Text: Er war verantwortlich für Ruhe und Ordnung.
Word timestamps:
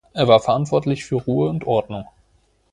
Er 0.13 0.27
war 0.27 0.39
verantwortlich 0.39 1.05
für 1.05 1.15
Ruhe 1.17 1.47
und 1.49 1.67
Ordnung. 1.67 2.07